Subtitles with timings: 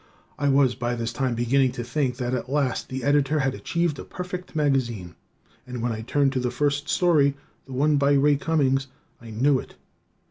[0.39, 3.99] I was by this time beginning to think that at last the Editor had achieved
[3.99, 5.13] a perfect magazine,
[5.67, 7.35] and when I turned to the first story,
[7.67, 8.87] the one by Ray Cummings,
[9.21, 9.75] I knew it.